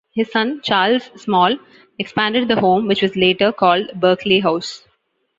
His 0.15 0.31
son, 0.31 0.61
Charles 0.63 1.11
Small, 1.15 1.59
expanded 1.99 2.47
the 2.47 2.59
home 2.59 2.87
which 2.87 3.03
was 3.03 3.15
later 3.15 3.51
called 3.51 3.91
Berkeley 3.93 4.39
House. 4.39 4.83